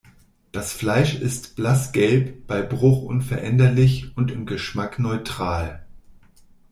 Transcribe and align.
Das 0.51 0.73
Fleisch 0.73 1.13
ist 1.13 1.55
blassgelb, 1.55 2.47
bei 2.47 2.63
Bruch 2.63 3.03
unveränderlich 3.03 4.11
und 4.17 4.31
im 4.31 4.47
Geschmack 4.47 4.97
neutral. 4.97 5.85